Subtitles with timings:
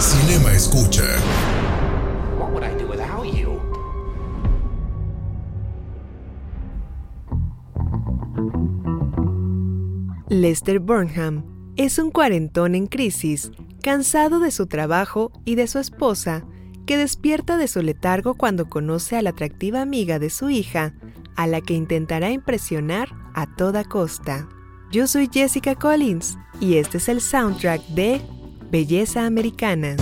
[0.00, 1.02] Cinema Escucha.
[10.30, 11.44] Lester Burnham
[11.76, 13.50] es un cuarentón en crisis,
[13.82, 16.46] cansado de su trabajo y de su esposa,
[16.86, 20.94] que despierta de su letargo cuando conoce a la atractiva amiga de su hija,
[21.36, 24.48] a la que intentará impresionar a toda costa.
[24.90, 28.22] Yo soy Jessica Collins y este es el soundtrack de
[28.70, 29.96] Belleza Americana.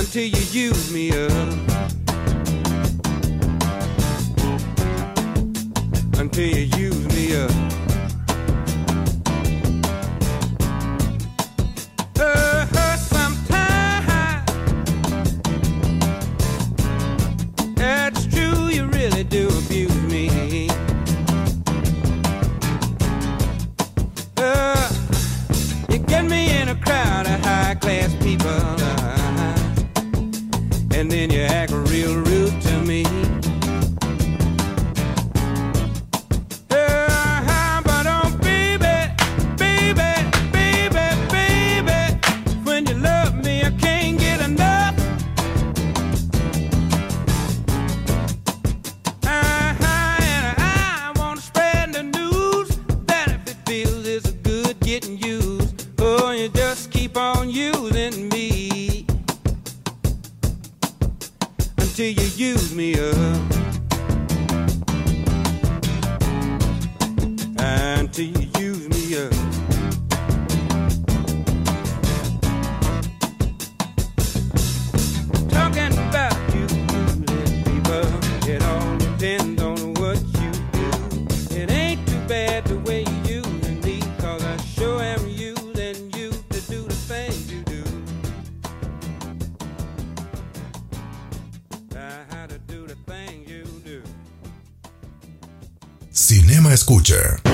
[0.00, 1.30] until you use me up.
[6.18, 7.59] Until you use me up.
[96.30, 97.49] Cinema Escucha.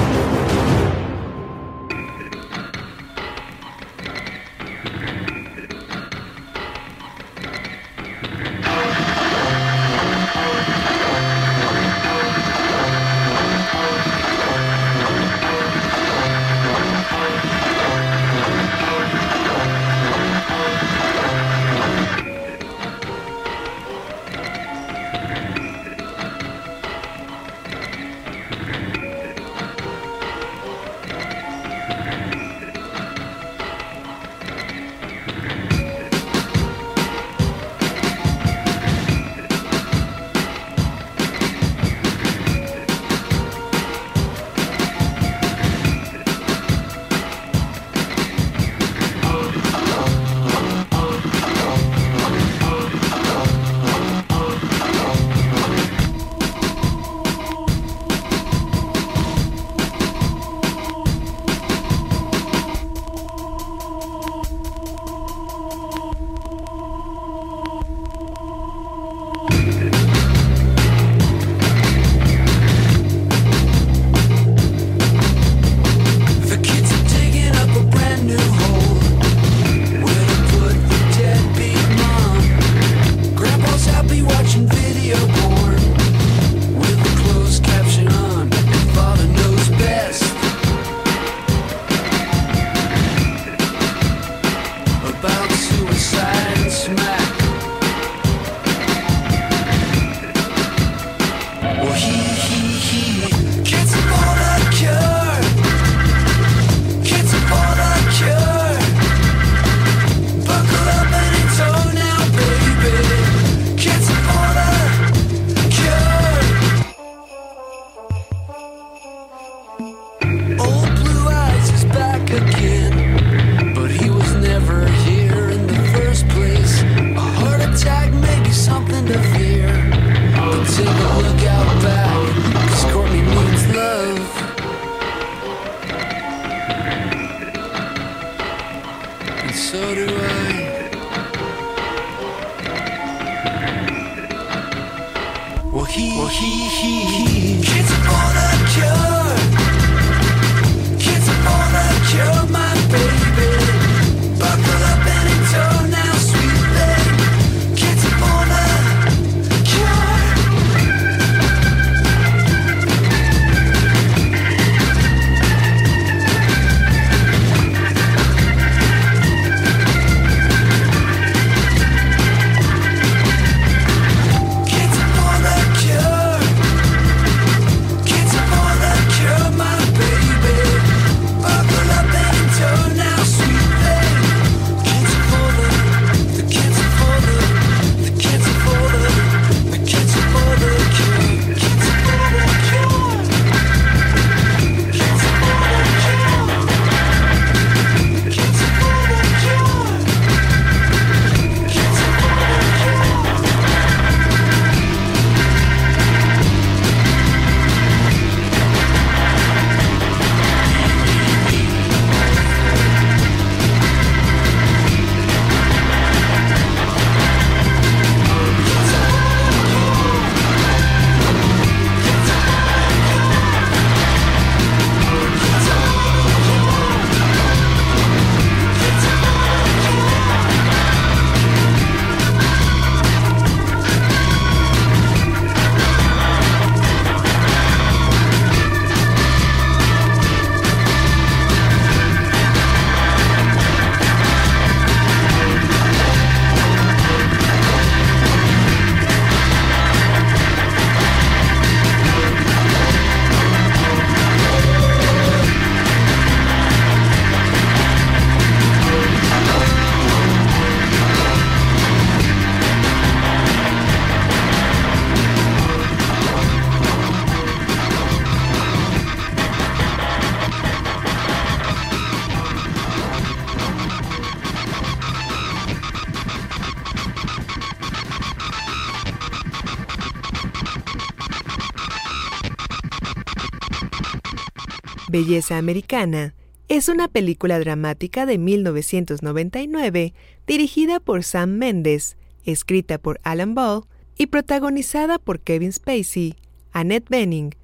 [285.17, 286.35] Belleza Americana
[286.69, 290.13] es una película dramática de 1999
[290.47, 293.85] dirigida por Sam Mendes, escrita por Alan Ball
[294.19, 296.35] y protagonizada por Kevin Spacey,
[296.71, 297.55] Annette Bening,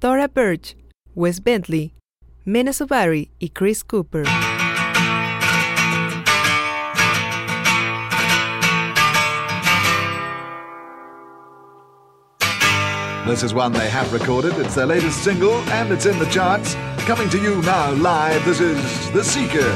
[0.00, 0.78] Dora Birch,
[1.14, 1.92] Wes Bentley,
[2.46, 4.24] Mena Sobari y Chris Cooper.
[13.26, 14.58] This is one they have recorded.
[14.58, 16.74] It's their latest single, and it's in the charts.
[17.06, 19.72] Coming to you now live, this is The Seeker.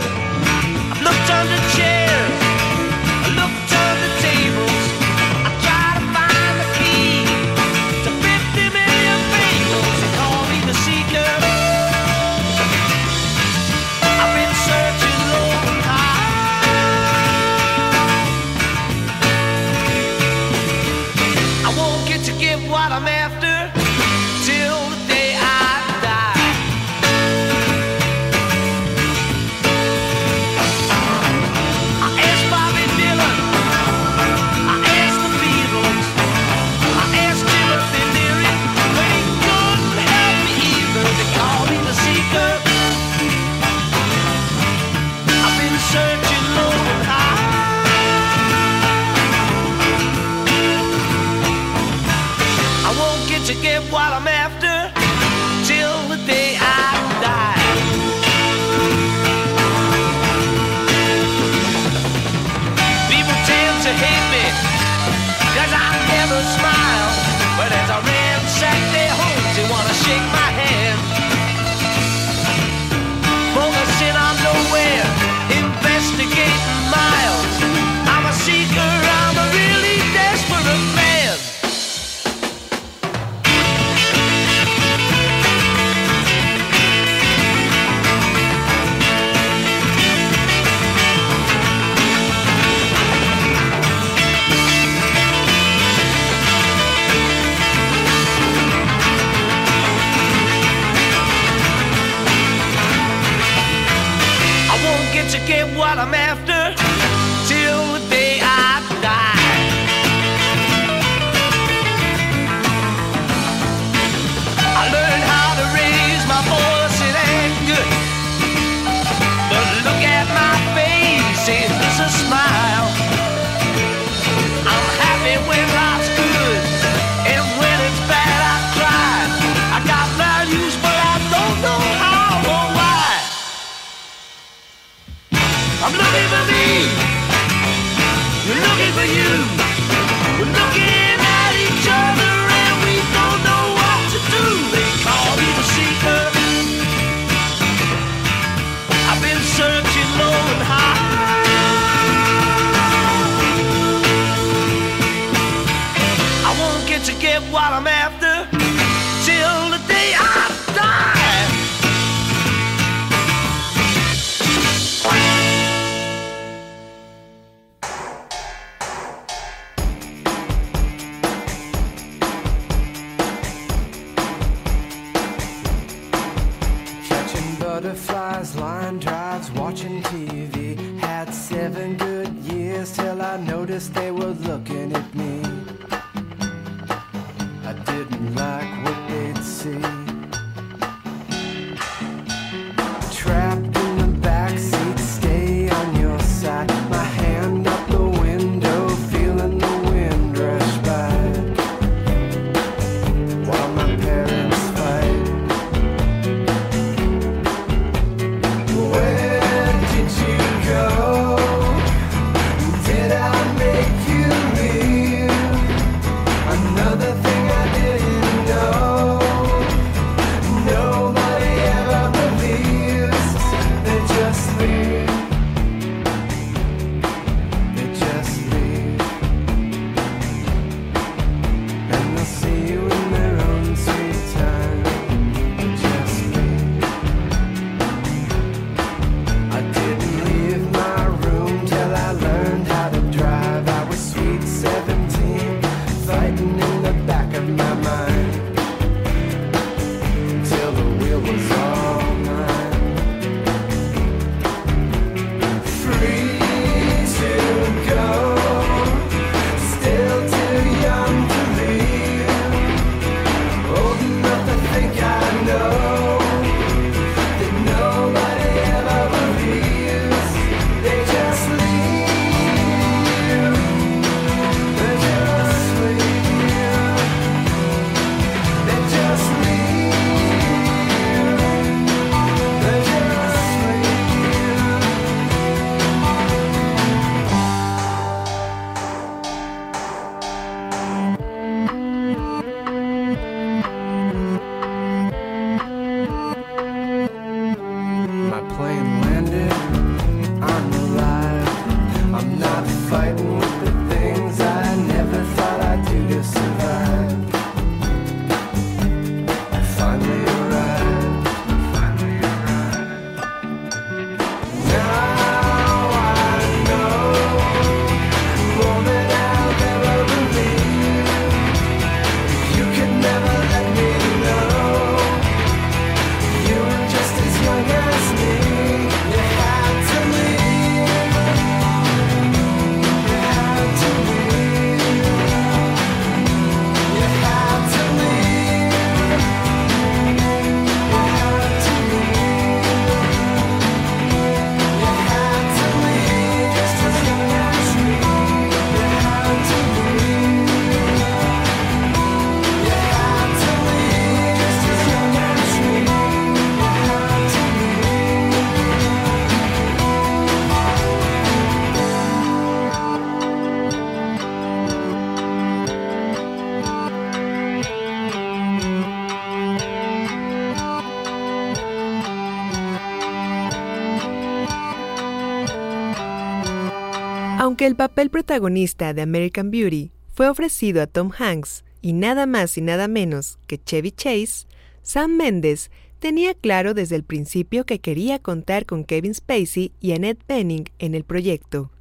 [377.66, 382.60] El papel protagonista de American Beauty fue ofrecido a Tom Hanks y nada más y
[382.60, 384.46] nada menos que Chevy Chase,
[384.82, 390.24] Sam Mendes tenía claro desde el principio que quería contar con Kevin Spacey y Annette
[390.28, 391.72] Bening en el proyecto.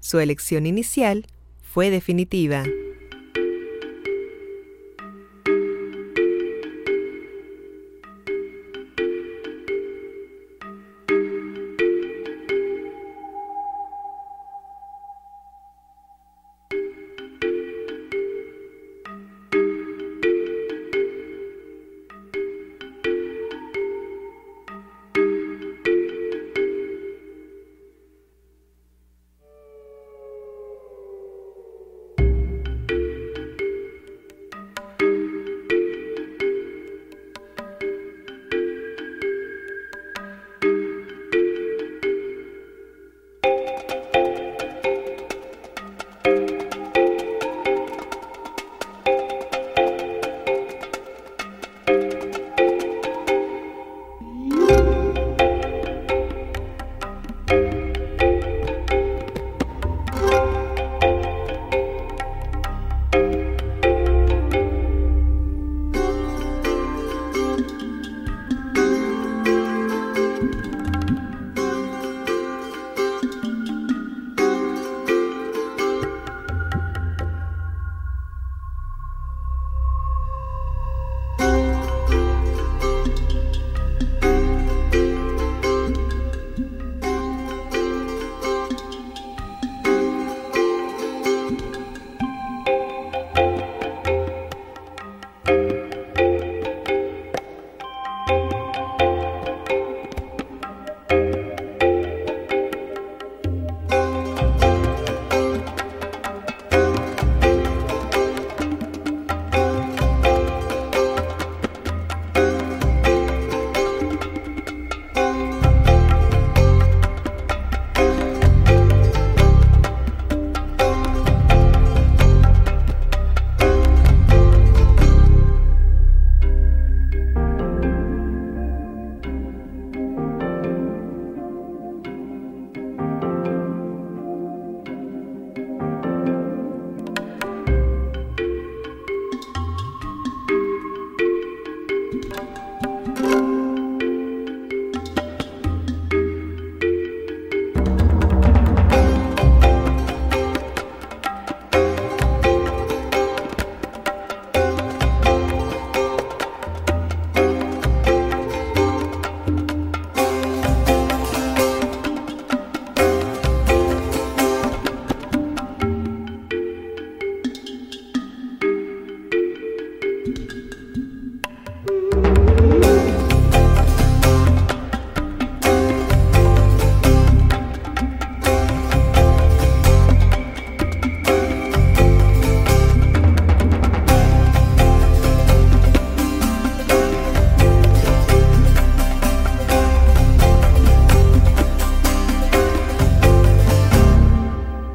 [0.00, 1.26] Su elección inicial
[1.60, 2.64] fue definitiva.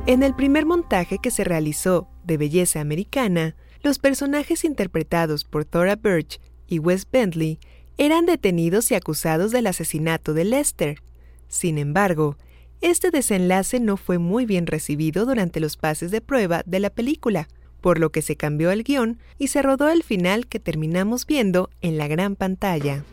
[0.10, 5.98] En el primer montaje que se realizó de Belleza Americana, los personajes interpretados por Thora
[5.98, 7.60] Birch y Wes Bentley
[8.00, 11.04] eran detenidos y acusados del asesinato de Lester.
[11.48, 12.38] Sin embargo,
[12.82, 17.48] este desenlace no fue muy bien recibido durante los pases de prueba de la película,
[17.80, 21.70] por lo que se cambió el guion y se rodó el final que terminamos viendo
[21.82, 23.04] en la gran pantalla.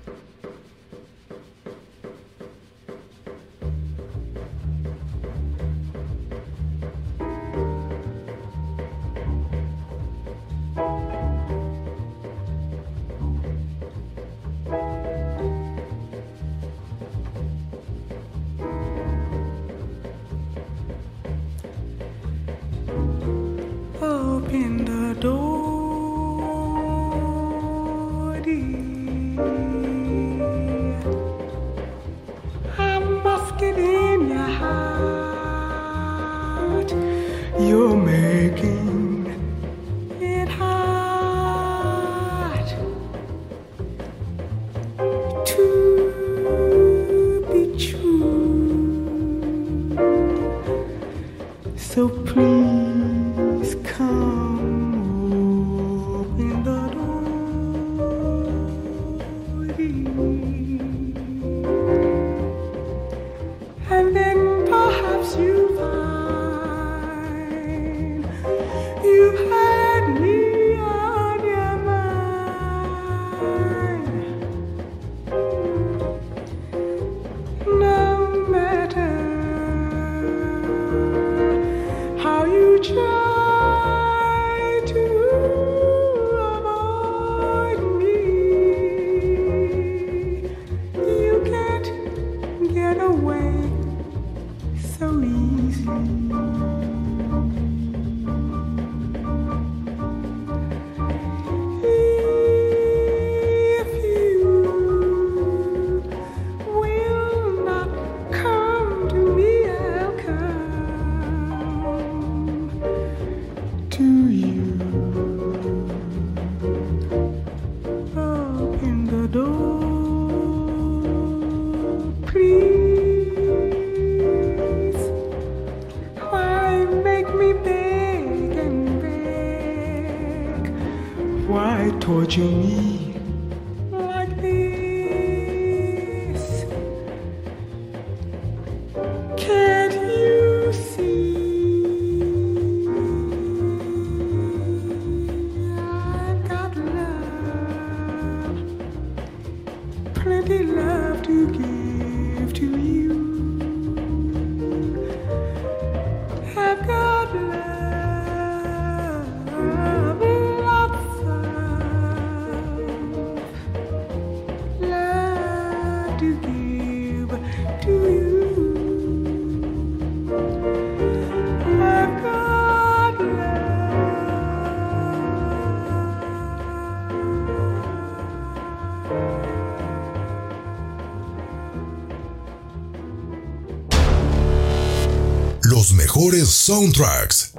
[186.67, 187.53] Soundtracks.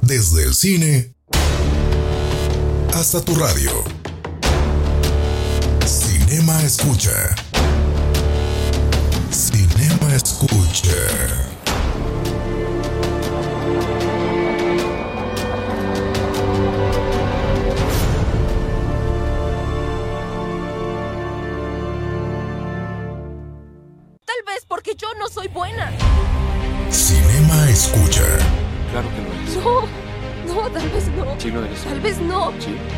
[0.00, 1.12] Desde el cine
[2.94, 3.70] hasta tu radio.
[5.84, 7.36] Cinema Escucha.
[9.30, 11.47] Cinema Escucha.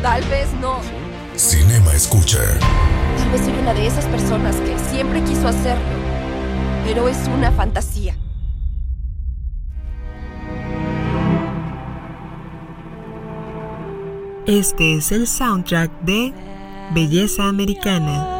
[0.02, 0.80] Tal vez no.
[1.36, 2.38] Cinema Escucha.
[3.18, 5.84] Tal vez soy una de esas personas que siempre quiso hacerlo.
[6.86, 8.16] Pero es una fantasía.
[14.46, 16.32] Este es el soundtrack de
[16.94, 18.39] Belleza Americana.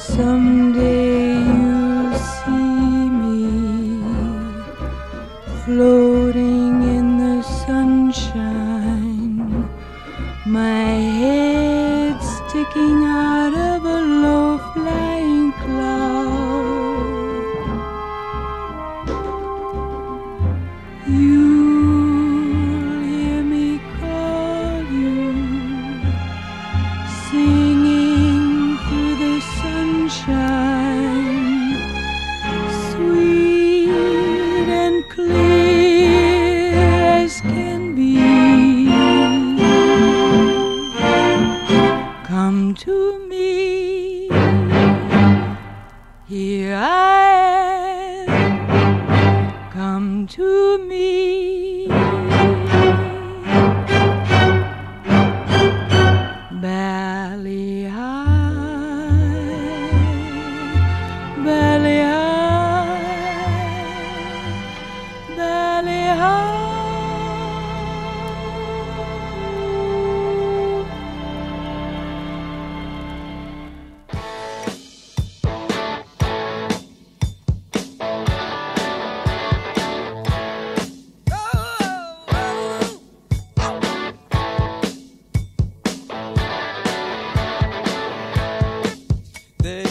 [0.00, 0.99] Someday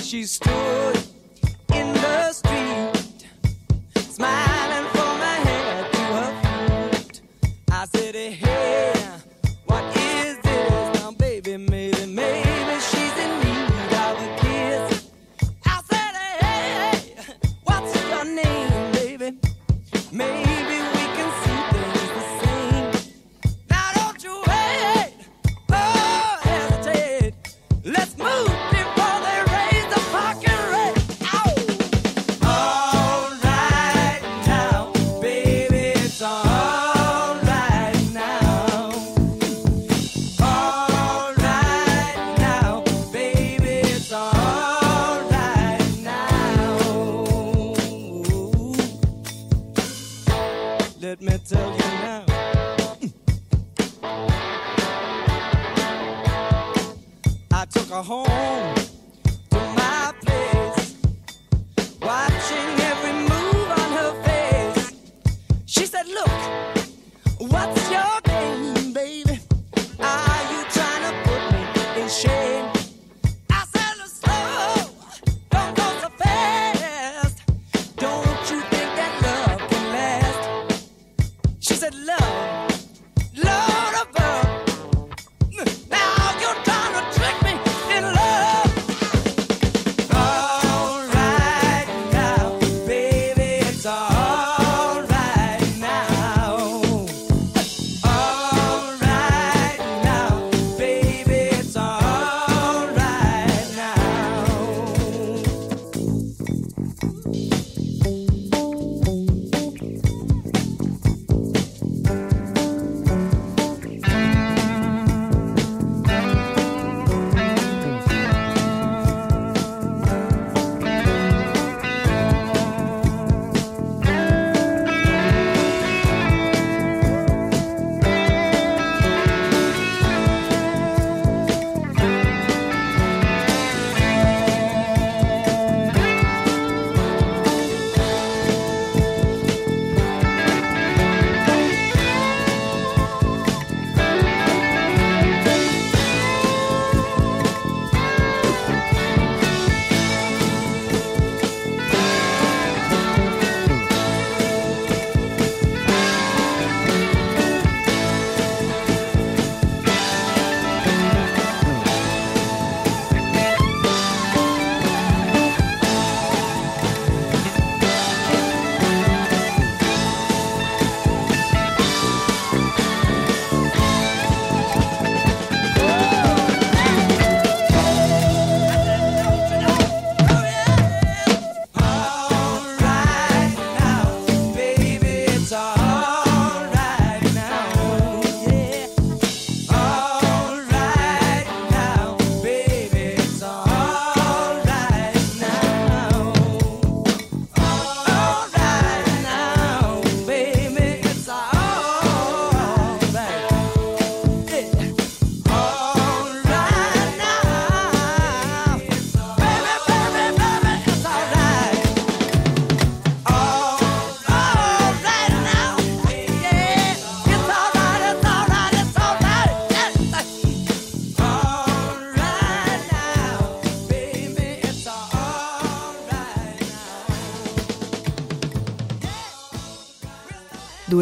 [0.10, 1.19] she stood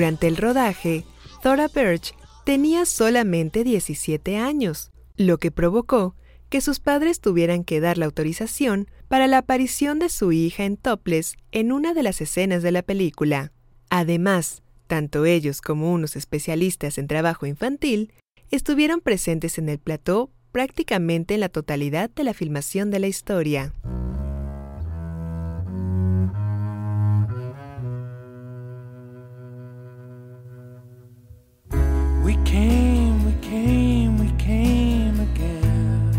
[0.07, 1.03] Durante el rodaje,
[1.43, 2.15] Thora Birch
[2.45, 6.15] tenía solamente 17 años, lo que provocó
[6.47, 10.77] que sus padres tuvieran que dar la autorización para la aparición de su hija en
[10.77, 13.51] topless en una de las escenas de la película.
[13.89, 18.13] Además, tanto ellos como unos especialistas en trabajo infantil
[18.49, 23.73] estuvieron presentes en el plató prácticamente en la totalidad de la filmación de la historia.
[32.27, 36.11] We came, we came, we came again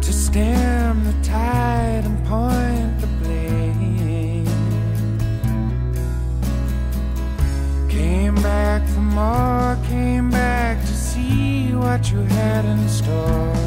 [0.00, 4.46] to stem the tide and point the blame.
[7.90, 13.61] Came back for more, came back to see what you had in store.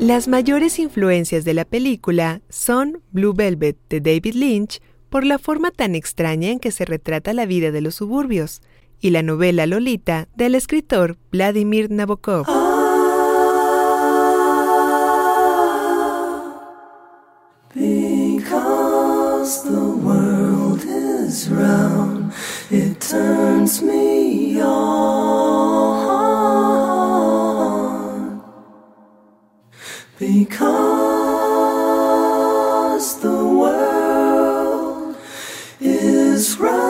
[0.00, 5.70] Las mayores influencias de la película son Blue Velvet de David Lynch por la forma
[5.70, 8.60] tan extraña en que se retrata la vida de los suburbios,
[9.00, 12.46] y la novela Lolita del escritor Vladimir Nabokov.
[17.74, 22.32] Because the world is round,
[22.70, 25.23] it turns me on.
[30.16, 30.30] Because
[33.20, 35.16] the world
[35.80, 36.84] is round.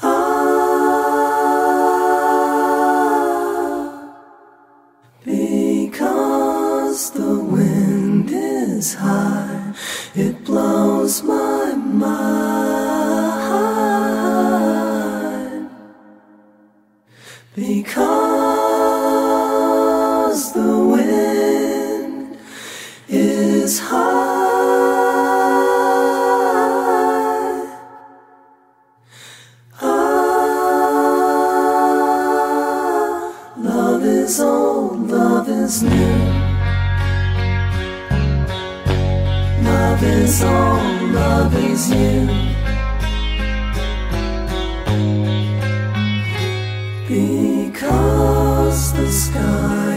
[0.00, 0.38] Ah.
[5.24, 9.74] Because the wind is high,
[10.14, 12.77] it blows my mind.
[17.78, 18.82] Because
[20.52, 22.36] the wind
[23.08, 23.98] is high.
[29.80, 29.94] Ah,
[33.56, 36.18] love is old, love is new.
[39.62, 42.57] Love is old, love is you.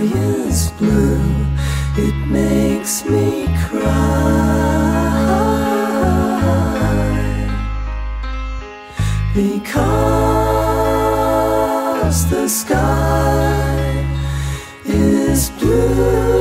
[0.02, 1.22] Sky blue,
[1.95, 3.91] it makes me cry.
[9.36, 9.70] Because
[12.30, 14.06] the sky
[14.86, 16.41] is blue.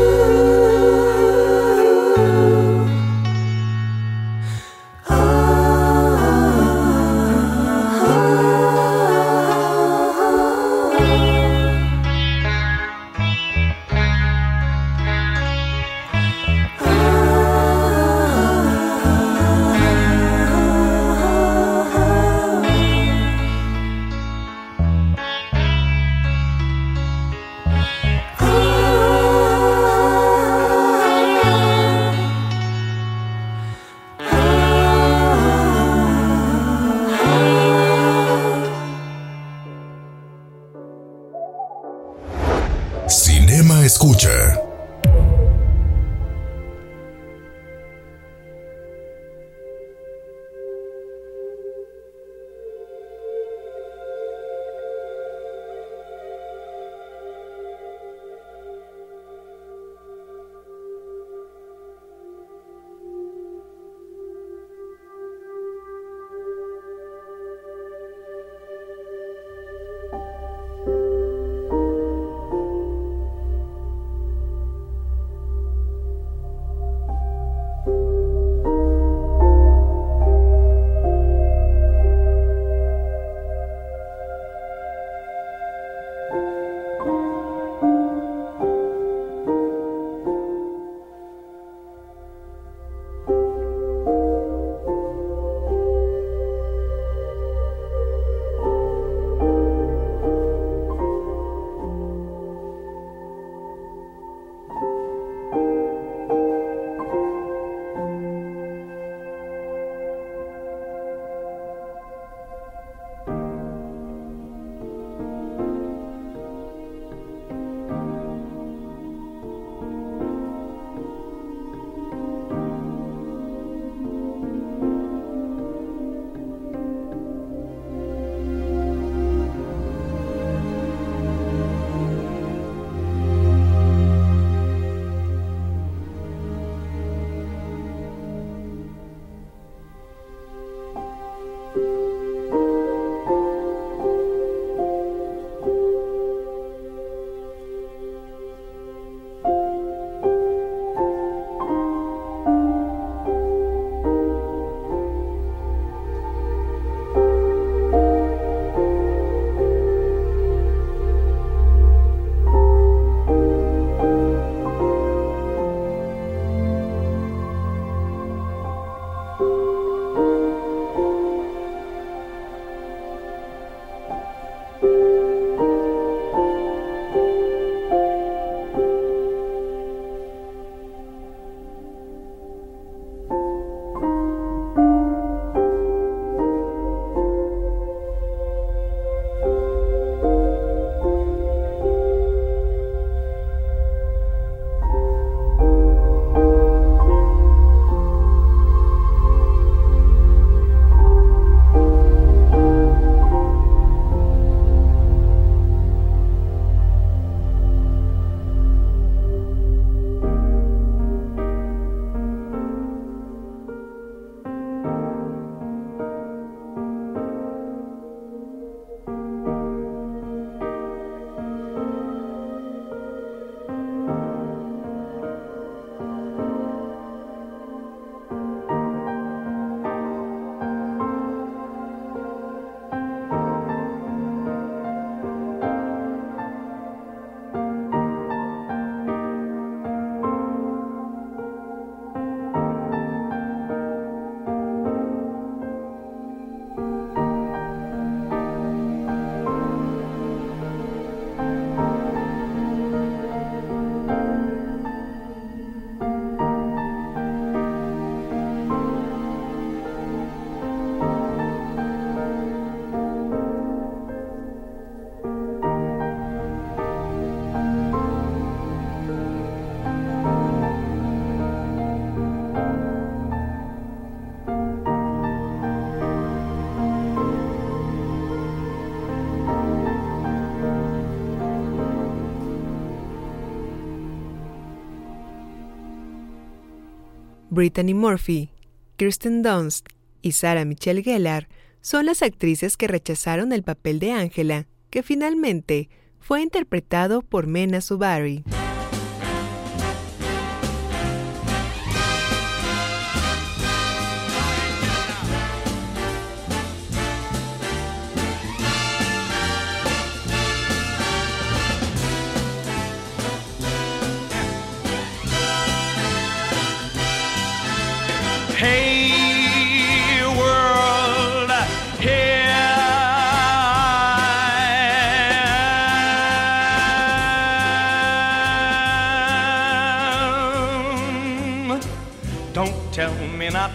[287.51, 288.51] Brittany Murphy,
[288.97, 289.89] Kirsten Dunst
[290.23, 291.49] y Sarah Michelle Gellar
[291.81, 295.89] son las actrices que rechazaron el papel de Angela, que finalmente
[296.21, 298.45] fue interpretado por Mena Subari.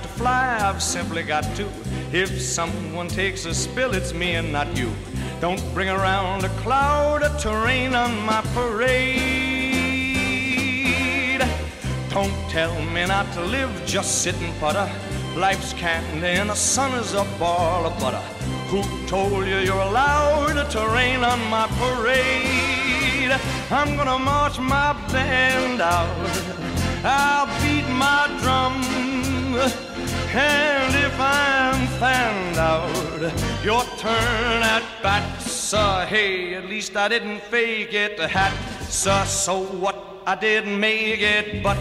[0.01, 1.67] To fly, I've simply got to.
[2.11, 4.91] If someone takes a spill, it's me and not you.
[5.41, 9.55] Don't bring around a cloud to rain on my parade.
[12.09, 14.89] Don't tell me not to live, just sit and putter.
[15.35, 18.23] Life's candy and the sun is a ball of butter.
[18.69, 23.37] Who told you you're allowed to rain on my parade?
[23.69, 26.07] I'm gonna march my band out.
[27.03, 29.84] I'll beat my drum.
[30.37, 33.33] And if I'm found out,
[33.63, 36.05] your turn at bat, sir.
[36.09, 38.53] Hey, at least I didn't fake it, hat,
[38.89, 39.23] sir.
[39.25, 39.95] So what?
[40.27, 41.77] I didn't make it, but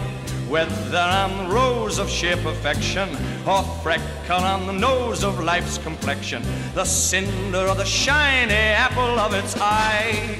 [0.47, 3.09] whether I'm the rose of sheer perfection
[3.45, 6.41] or freckle on the nose of life's complexion,
[6.75, 10.37] the cinder or the shiny apple of its eye.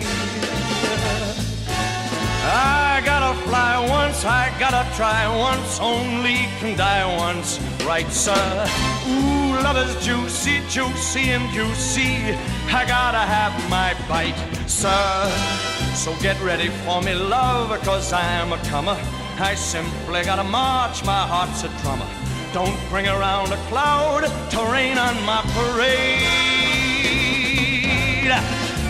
[2.48, 8.68] I gotta fly once, I gotta try once, only can die once, right, sir?
[9.08, 12.38] Ooh, love is juicy, juicy and juicy.
[12.70, 14.38] I gotta have my bite,
[14.68, 15.30] sir.
[15.96, 18.98] So get ready for me, love, cause I'm a comer.
[19.40, 22.08] I simply gotta march, my heart's a drummer.
[22.54, 26.66] Don't bring around a cloud to rain on my parade.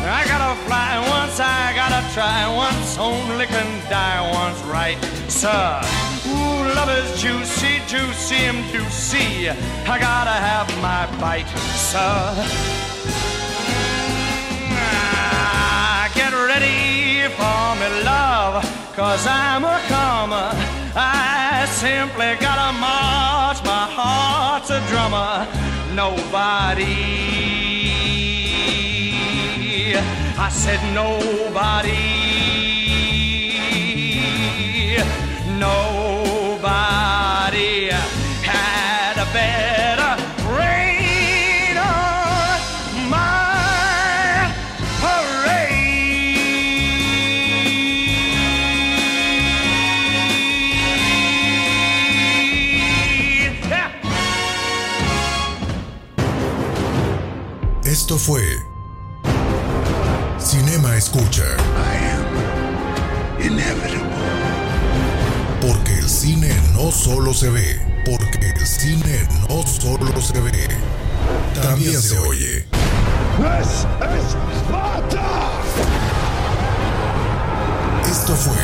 [0.07, 4.97] I gotta fly once, I gotta try once, only can die once, right,
[5.27, 5.81] sir?
[6.27, 9.49] Ooh, love is juicy, juicy and juicy.
[9.49, 12.21] I gotta have my bite, sir.
[14.77, 18.63] Ah, Get ready for me, love,
[18.95, 20.51] cause I'm a comer.
[20.95, 25.47] I simply gotta march, my heart's a drummer.
[25.95, 27.34] Nobody,
[30.45, 32.44] I said nobody,
[61.15, 61.43] Escucha.
[65.61, 70.51] Porque el cine no solo se ve, porque el cine no solo se ve,
[71.61, 72.65] también se oye.
[78.11, 78.57] Esto fue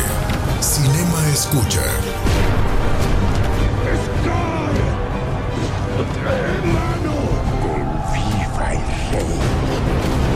[0.59, 1.83] Cinema Escucha.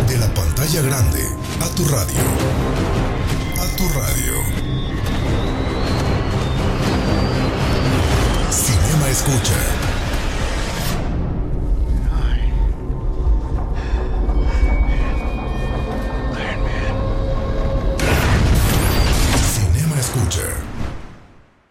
[0.07, 2.25] De la pantalla grande a tu radio.
[3.57, 4.43] A tu radio.
[8.49, 9.94] Cinema Escucha.